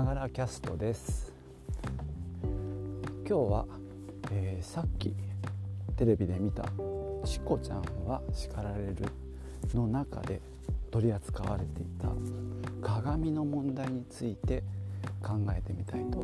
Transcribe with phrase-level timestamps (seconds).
[0.00, 1.30] ながらキャストです。
[2.42, 3.66] 今日は、
[4.32, 5.14] えー、さっき
[5.94, 6.64] テレビで見た
[7.22, 8.94] 「チコちゃんは叱られる」
[9.76, 10.40] の中で
[10.90, 12.08] 取り扱われていた
[12.80, 14.62] 鏡の問題について
[15.22, 16.19] 考えてみたいと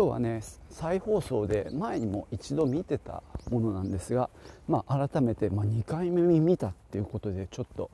[0.00, 0.40] 今日はね
[0.70, 4.30] 再放送で前にも一度見てたものなんですが、
[4.66, 7.90] まあ、改めて、ま、2回目に見たっていうことでちょっと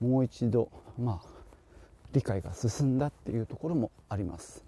[0.00, 1.28] もう一度、まあ、
[2.14, 4.64] 理解が進んだっていうところもあります。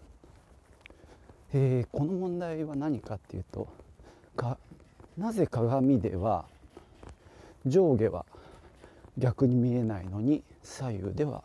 [1.54, 3.66] えー、この問題は何かっていうと
[4.36, 4.58] か
[5.16, 6.44] なぜ鏡では
[7.64, 8.26] 上下は
[9.16, 11.44] 逆に見えないのに左右では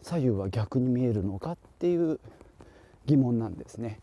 [0.00, 2.18] 左右は逆に見えるのかっていう
[3.04, 4.00] 疑問なんですね。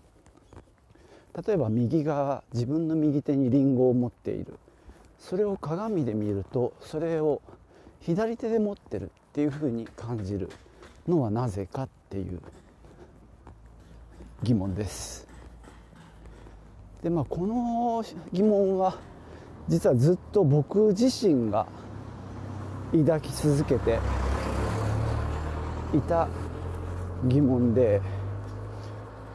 [1.46, 4.54] 例えば右側自分の右手にリンゴを持っている。
[5.20, 7.42] それを鏡で見るとそれを
[8.02, 10.50] 左手で持ってるっていうふうに感じる
[11.08, 12.40] のはなぜかっていう
[14.44, 15.28] 疑問です。
[17.04, 18.98] でまあこの疑問は
[19.68, 21.68] 実はずっと僕自身が
[22.92, 24.00] 抱き続けて
[25.94, 26.28] いた
[27.26, 28.02] 疑問で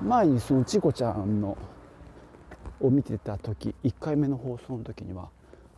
[0.02, 1.56] 前にそのチコちゃんの
[2.80, 5.30] を見てた時1回目の放送の時には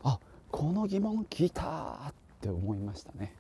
[0.03, 0.19] あ
[0.51, 1.63] この疑問聞いた
[2.11, 3.35] って思いましたね。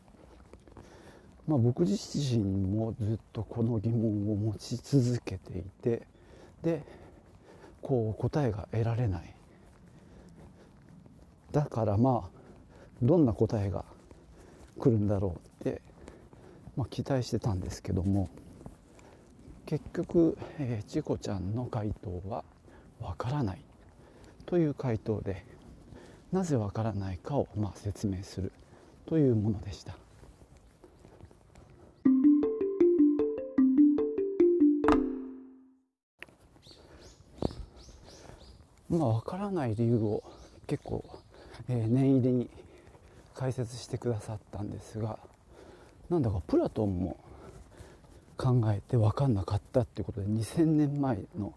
[1.47, 6.03] まあ、僕自身もずっとこの疑問を持ち続けていて
[6.63, 6.83] で
[7.83, 9.35] こう答えが得られない
[11.53, 12.37] だからまあ
[13.01, 13.85] どんな答えが
[14.79, 15.81] 来るんだろうって、
[16.77, 18.29] まあ、期待してたんですけども
[19.67, 22.45] 結局、えー、チコちゃんの回答は
[23.01, 23.61] わからない
[24.47, 25.45] という回答で
[26.33, 28.53] なぜわからないかをまあ説明する
[29.07, 29.97] というものでした。
[38.89, 40.23] まあ、分からない理由を
[40.67, 41.05] 結構、
[41.69, 42.51] えー、念入りに
[43.35, 45.19] 解説してくださったんですが
[46.09, 47.17] なんだかプラトンも
[48.37, 51.53] 考えて分かんなかったっていうことで2000年前の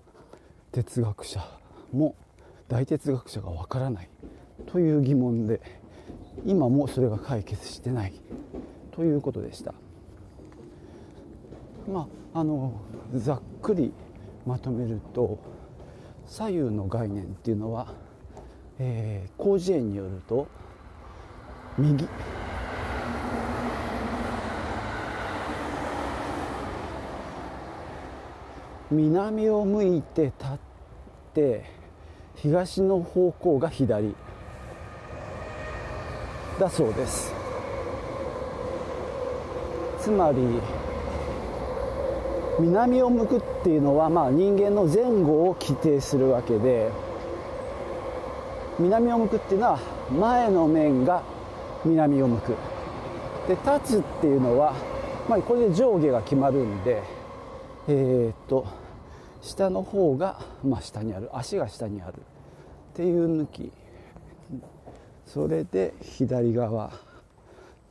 [0.71, 1.43] 哲学者
[1.91, 2.15] も
[2.67, 4.09] 大哲学者がわからない
[4.67, 5.61] という疑問で
[6.45, 8.13] 今もそれが解決してない
[8.91, 9.73] ということでした。
[11.91, 12.73] まああの
[13.15, 13.91] ざっくり
[14.45, 15.39] まとめると
[16.27, 17.93] 左右の概念っていうのは、
[18.77, 20.47] えー、広辞苑によると
[21.77, 22.07] 右
[28.91, 30.57] 南を向いて立っ
[31.35, 31.65] て
[32.35, 34.15] 東の方向が左。
[36.59, 37.31] だそうです。
[39.99, 40.39] つまり
[42.59, 46.91] 南を向くっていうのは、まあ、人間の前後を規定するわけで
[48.79, 49.79] 南を向くっていうのは
[50.11, 51.23] 前の面が
[51.85, 52.55] 南を向く。
[53.47, 54.73] で立つっていうのは、
[55.27, 57.18] まあ、これで上下が決まるんで
[57.91, 58.67] えー、っと
[59.41, 63.71] 下の方が、まあ、下にある足が下にあるっていう向き
[65.25, 66.91] それで左側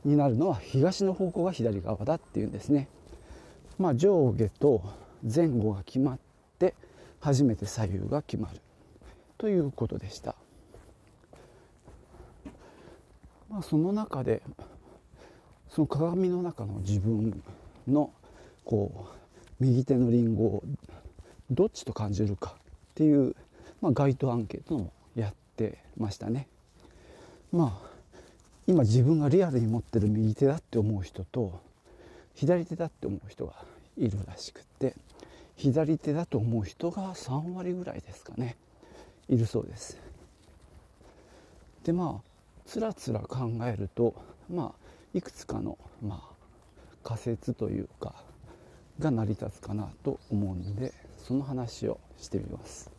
[0.05, 2.87] になるのは東の方向が左側だっていうんですね。
[3.77, 4.81] まあ、上下と
[5.21, 6.19] 前後が決まっ
[6.59, 6.75] て
[7.19, 8.61] 初めて左右が決まる
[9.37, 10.35] ということでした。
[13.49, 14.41] まあ、その中で
[15.69, 17.43] その鏡の中の自分
[17.87, 18.11] の
[18.63, 19.18] こう
[19.59, 20.63] 右手のリンゴを
[21.51, 22.61] どっちと感じるかっ
[22.95, 23.35] ていう、
[23.81, 26.47] まあ、街頭アンケートもやってましたね。
[27.51, 27.89] まあ
[28.67, 31.59] 今自分がリアルに持ってる右手だって思う人と
[32.35, 33.53] 左手だって思う人が
[33.97, 34.95] いるらしくて
[35.55, 38.55] 左手だと思う人が3割ぐらいですかね
[39.27, 39.97] いるそうです。
[41.83, 42.29] でまあ
[42.65, 44.13] つらつら考えると
[44.53, 46.35] まあいくつかの、まあ、
[47.03, 48.13] 仮説というか
[48.99, 52.91] が成り立つかなと思うんでその話をしてみます。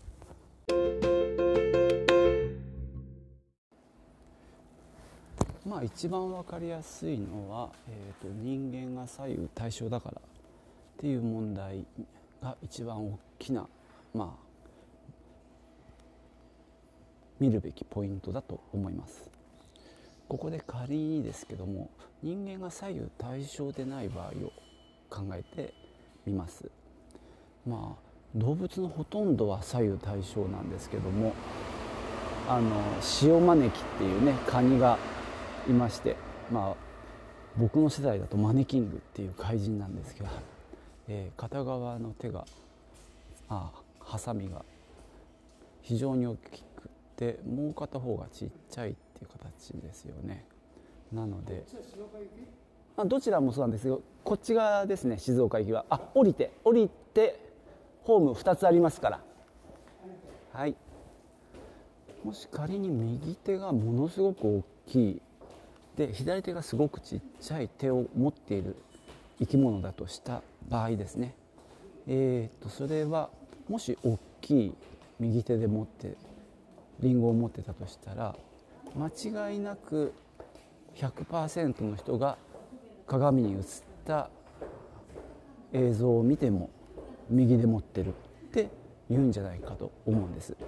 [5.67, 10.23] まあ一番分かりやすいのは、えーと、人間が左右対称だからっ
[10.99, 11.85] ていう問題
[12.43, 13.69] が一番大きな、
[14.14, 14.50] まあ、
[17.38, 19.31] 見るべきポイントだと思います。
[20.29, 21.91] ここで仮にですけども
[22.23, 24.52] 人間が左右対称でない場合を
[25.08, 25.75] 考えて
[26.27, 26.71] みます。
[27.67, 31.33] まあ動物のほとんどは左右対称なんですけども
[32.49, 32.71] あの
[33.23, 34.99] 塩招きっていうねカニが
[35.69, 36.17] いまして
[36.51, 36.91] まあ
[37.57, 40.29] 僕の世代だとマネキングっていう怪人なんですけど、
[41.09, 42.45] えー、片側の手が
[43.49, 44.65] あハサミが
[45.83, 50.45] 非常に大きくてもう片方がちっちゃいっていう形ですよね
[51.13, 51.65] なので
[53.02, 55.85] あどちらもそうなんですけどこっち側ですね静岡行きは。
[55.91, 56.52] あ降りて。
[56.64, 57.38] 降りて
[58.05, 59.20] ホーム2つありますから。
[60.52, 60.76] はい。
[62.25, 65.23] もし仮に右手がものすごく大きい。
[65.97, 68.76] で左手がすごくちっちゃい手を持っている
[69.38, 71.35] 生き物だとした場合ですね。
[72.06, 73.31] えー、とそれは
[73.69, 74.75] もし大きい
[75.19, 76.17] 右手で持って
[77.00, 78.35] リンゴを持ってたとしたら
[78.97, 80.12] 間違いなく
[80.97, 82.37] 100%の人が
[83.11, 83.62] 鏡に映っ
[84.07, 84.31] た
[85.73, 86.71] 映像を見ても
[87.29, 88.12] 右で持ってるっ
[88.53, 88.69] て
[89.11, 90.53] 言うんじゃないかと思うんです。
[90.53, 90.65] だか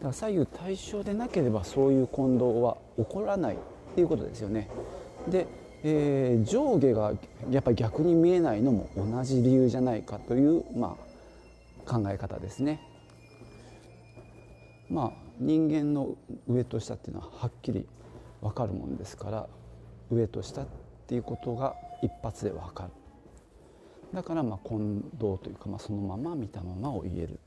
[0.00, 3.58] ら左右対称でなければそういう混同は起こらないっ
[3.94, 4.70] ていうことですよね。
[5.28, 5.46] で、
[5.82, 7.12] えー、上下が
[7.50, 10.96] やっぱり逆に見えないのも同じ理由じゃないかという、ま
[11.86, 12.80] あ、考え方ですね。
[14.88, 16.16] まあ人間の
[16.48, 17.86] 上と下っていうのははっきり
[18.40, 19.46] 分かるもんですから
[20.10, 22.90] 上と下ってっていうことが一発で分かる。
[24.14, 27.38] だからまあ混同というか、まあ、そのまま見たままを言える。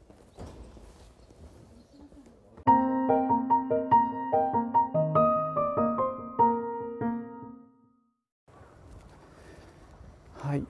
[10.40, 10.64] はい、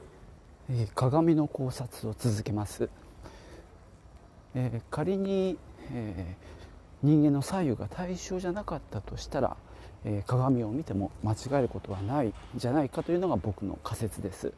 [0.70, 2.90] えー、鏡の考察を続けます、
[4.56, 5.58] えー、仮に、
[5.92, 6.48] えー
[7.04, 9.56] 人間の左右が対称じゃなかったとしたら、
[10.06, 14.54] え、鏡を見ても間違えることはないんじゃないかというのが僕の仮説です。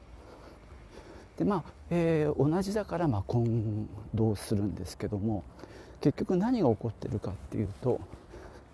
[1.40, 5.46] でまあ、えー、同じだからまあ混同するんですけども
[6.02, 8.02] 結局何が起こってるかっていうと、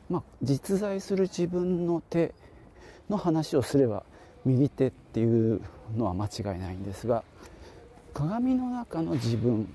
[0.10, 2.34] まあ、実在する自分の手
[3.08, 4.04] の話をすれば
[4.46, 5.62] 右手っていう
[5.96, 7.24] のは間違いないんですが
[8.16, 9.68] 鏡の中の自分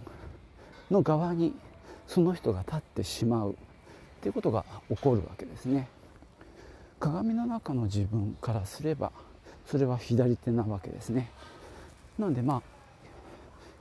[0.90, 1.54] の側に
[2.08, 3.54] その人が立ってしまうっ
[4.20, 5.88] ていうことが起こるわけですね
[7.00, 9.10] 鏡の中の自分からすれば
[9.66, 11.30] それは左手なわけですね。
[12.18, 12.62] なのでまあ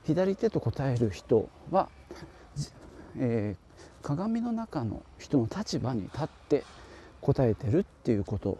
[0.04, 1.88] 左手と答える人は、
[3.18, 6.64] えー、鏡の中の人の立場に立って
[7.20, 8.58] 答えてるっていうこと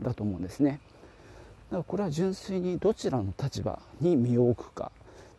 [0.00, 0.80] だと思うんですね。
[1.70, 4.90] だからこれは純粋にどちらの立場に身を置くか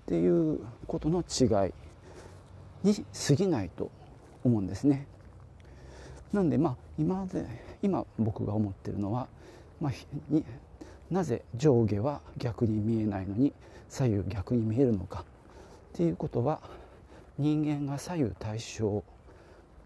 [0.04, 1.74] っていうことの違い
[2.84, 3.92] に過ぎないと
[4.44, 5.06] 思うんですね。
[6.34, 7.46] なんでまあ今まで
[7.82, 9.28] 今僕が思ってるのは、
[9.80, 9.94] まあ、
[11.12, 13.54] なぜ上下は逆に見えないのに
[13.88, 15.24] 左右逆に見えるのかっ
[15.94, 16.60] ていうことは
[17.38, 19.04] 人間が左右対称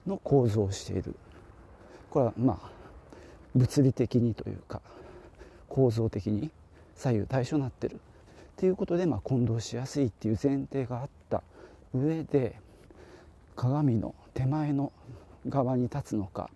[0.08, 1.16] の構造をしている。
[2.10, 2.70] これはまあ
[3.54, 4.82] 物理的にというか
[5.68, 6.50] 構造的に
[6.96, 7.96] 左右対称になってる。
[7.96, 8.00] っ
[8.56, 11.44] ていうことでまあ混同しやすいっていう前提があった
[11.94, 12.56] 上で
[13.56, 14.92] 鏡の手前の
[15.50, 16.50] 側に立つのか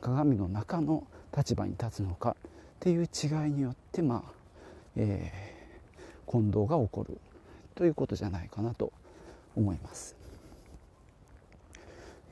[0.00, 1.06] 鏡の中の
[1.36, 2.50] 立場に立つのかっ
[2.80, 4.32] ていう違いによってまあ、
[4.96, 7.18] えー、混同が起こる
[7.74, 8.92] ということじゃないかなと
[9.56, 10.16] 思います。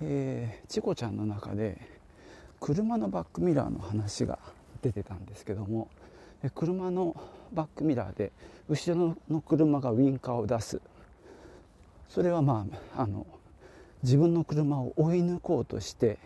[0.03, 1.79] えー、チコちゃんの中で
[2.59, 4.39] 車のバックミラーの話が
[4.83, 5.89] 出てたんですけども
[6.55, 7.15] 車の
[7.53, 8.33] バックミラーで
[8.69, 10.81] 後ろの車がウインカーを出す
[12.09, 13.27] それはまああの
[14.03, 16.19] 自分の車を追い抜こうとして、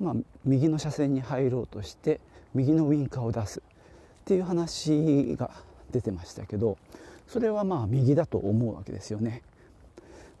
[0.00, 0.14] まあ、
[0.44, 2.20] 右の車線に入ろうとして
[2.54, 3.62] 右のウインカーを出すっ
[4.24, 5.50] ていう話が
[5.90, 6.78] 出てましたけど
[7.26, 9.42] それはまあ右だと思うわけですよね。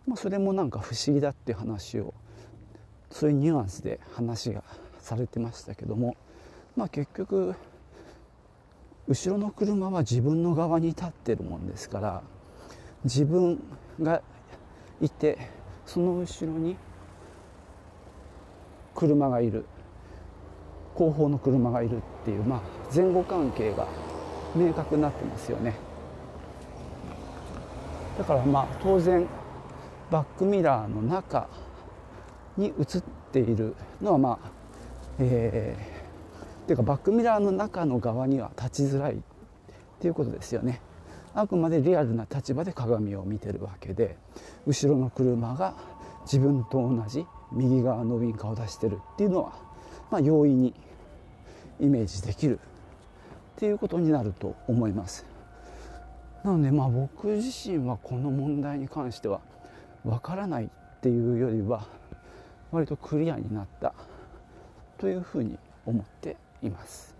[0.06, 2.12] まあ、それもなんか不思議だっていう話を
[3.10, 4.62] そういうニュアンスで話が
[4.98, 6.16] されてましたけども、
[6.76, 7.54] まあ、結局
[9.06, 12.22] 後ろの車は自分の側に立ってるもんですから
[13.04, 13.62] 自分
[14.00, 14.22] が
[15.00, 15.38] いて
[15.86, 16.76] その後ろに
[18.94, 19.64] 車がいる。
[20.94, 22.60] 後方の車がいるっていう、まあ、
[22.94, 23.86] 前後関係が
[24.54, 25.74] 明確になってますよね。
[28.16, 29.26] だからまあ当然
[30.10, 31.48] バックミラーの中
[32.56, 34.50] に映っているのはまあ
[35.18, 39.16] えー、っていうかバックミラーの中の側には立ちづらいっ
[40.00, 40.80] ていうことですよね。
[41.34, 44.16] あくまでリアルな立場で鏡を見てるわけで
[44.66, 45.74] 後ろの車が
[46.22, 49.52] 自分と同じ右側のウインカーを出してるっていうのは、
[50.10, 50.74] まあ、容易に
[51.80, 52.60] イメージできる
[53.56, 55.26] っていうことになると思います
[56.44, 59.40] なのでまあ僕自身はこの問題に関しては
[60.04, 60.68] わからないっ
[61.00, 61.86] ていうよりは
[62.70, 63.94] 割とクリアになった
[64.98, 67.13] というふうに思っています。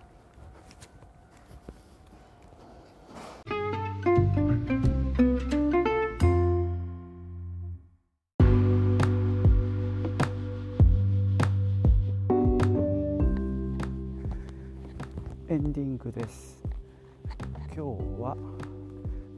[17.77, 18.37] 今日は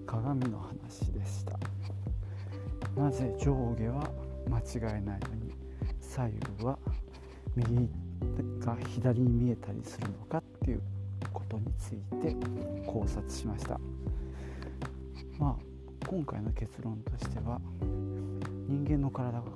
[0.07, 1.59] 鏡の話でした。
[2.95, 4.11] なぜ上下は
[4.51, 5.55] 間違いないのに
[5.99, 6.27] 左
[6.59, 6.79] 右は
[7.55, 7.89] 右
[8.61, 10.83] が左に見えたりするのかっていう
[11.33, 12.37] ことについて
[12.87, 13.81] 考察しました。
[15.39, 17.59] まあ今回の結論としては
[18.69, 19.47] 人間の体が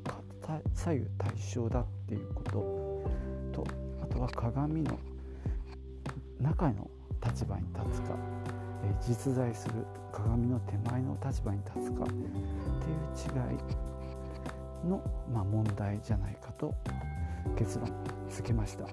[0.73, 2.51] 左右対称だっていうこと
[3.53, 3.67] と
[4.03, 4.99] あとは鏡の
[6.41, 6.91] 中の
[7.23, 8.17] 立場に立つか、
[8.85, 12.29] え実在する鏡の手前の立場に立つかっていう
[13.17, 13.55] 違
[14.87, 16.75] いの、まあ、問題じゃないかと
[17.57, 17.91] 結論
[18.29, 18.91] つけました、ま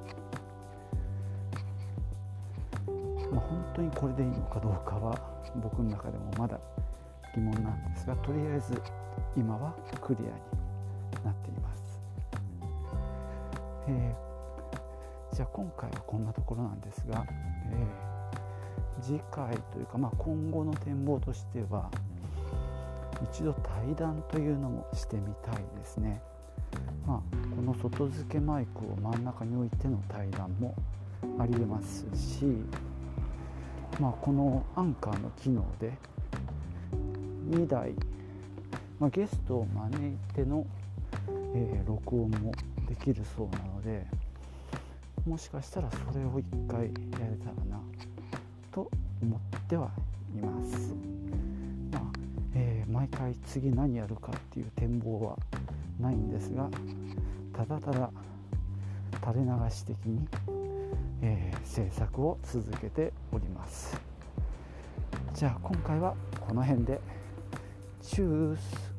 [3.38, 5.20] あ、本当にこれでいいのかどうかは
[5.62, 6.60] 僕の中でもまだ
[7.36, 8.82] 疑問なんですがとりあえず
[9.36, 10.29] 今はクリアに
[11.24, 12.00] なっています、
[13.88, 14.27] えー
[15.38, 18.17] じゃあ今回はこんなところなんですが、えー、
[19.01, 21.89] 次回というか、まあ、今後の展望としては
[23.32, 26.22] 一度対談というのもしてみたいですね。
[27.06, 30.75] まあ、この外付けマイクを真ん中に置いての対談も
[31.39, 32.46] ありえますし、
[34.00, 35.94] まあ、このアンカーの機能で
[37.50, 37.94] 2台、
[39.00, 40.66] まあ、ゲストを招いての、
[41.56, 42.51] えー、録音も
[42.89, 44.06] できるそうなので
[45.25, 47.82] もしかしたらそれを一回やれたらな
[48.72, 48.90] と
[49.22, 49.92] 思っては
[50.36, 50.94] います。
[51.92, 52.02] まあ
[52.54, 55.38] えー、毎回次何やるかっていう展望は
[56.00, 56.70] ないんですが
[57.54, 58.12] ただただ
[59.26, 60.28] 垂れ流し的に、
[61.22, 64.00] えー、制作を続けております。
[65.34, 66.16] じゃあ今回は
[66.48, 67.00] この辺で。
[68.02, 68.97] チュース。